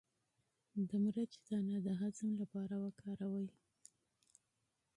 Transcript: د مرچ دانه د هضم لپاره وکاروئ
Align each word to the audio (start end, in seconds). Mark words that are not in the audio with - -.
د 0.89 0.91
مرچ 1.03 1.31
دانه 1.47 1.77
د 1.85 1.87
هضم 2.01 2.29
لپاره 2.41 2.75
وکاروئ 2.85 3.47